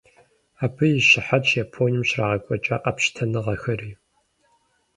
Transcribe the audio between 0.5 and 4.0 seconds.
Абы и щыхьэтщ Японием щрагъэкӀуэкӀа къэпщытэныгъэхэри.